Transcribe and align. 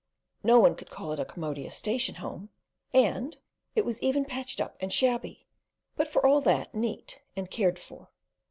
No 0.43 0.57
one 0.57 0.73
could 0.73 0.89
call 0.89 1.11
it 1.11 1.19
a 1.19 1.25
"commodious 1.25 1.75
station 1.75 2.15
home," 2.15 2.49
and 2.91 3.37
it 3.75 3.85
was 3.85 4.01
even 4.01 4.25
patched 4.25 4.59
up 4.59 4.75
and 4.81 4.91
shabby; 4.91 5.45
but, 5.95 6.07
for 6.07 6.25
all 6.25 6.41
that, 6.41 6.73
neat 6.73 7.21
and 7.35 7.51
cared 7.51 7.77
for. 7.77 8.09